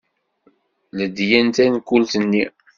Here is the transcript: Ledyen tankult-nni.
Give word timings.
Ledyen 0.97 1.47
tankult-nni. 1.55 2.43